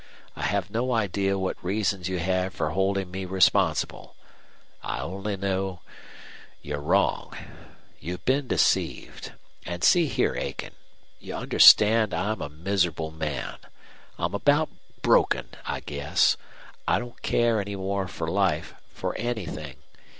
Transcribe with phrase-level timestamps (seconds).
[0.35, 4.15] I have no idea what reasons you have for holding me responsible.
[4.81, 5.81] I only know
[6.63, 7.37] you're wrong.
[7.99, 9.33] You've been deceived.
[9.63, 10.71] And see here, Aiken.
[11.19, 13.57] You understand I'm a miserable man.
[14.17, 14.69] I'm about
[15.03, 16.35] broken, I guess.
[16.87, 19.75] I don't care any more for life, for anything.